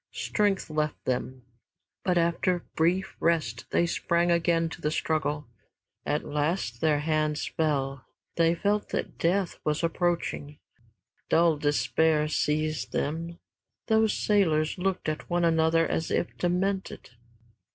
[0.13, 1.43] Strength left them,
[2.03, 5.45] but after brief rest they sprang again to the struggle.
[6.07, 8.05] At last their hands fell.
[8.35, 10.57] They felt that death was approaching.
[11.29, 13.37] Dull despair seized them.
[13.89, 17.11] Those sailors looked at one another as if demented.